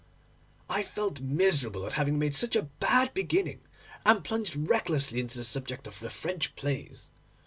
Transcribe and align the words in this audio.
I 0.67 0.81
felt 0.81 1.21
miserable 1.21 1.85
at 1.85 1.93
having 1.93 2.17
made 2.17 2.33
such 2.33 2.55
a 2.55 2.63
bad 2.63 3.13
beginning, 3.13 3.61
and 4.03 4.23
plunged 4.23 4.55
recklessly 4.55 5.19
into 5.19 5.37
the 5.37 5.43
subject 5.43 5.85
of 5.85 5.99
the 5.99 6.09
French 6.09 6.55
plays. 6.55 7.11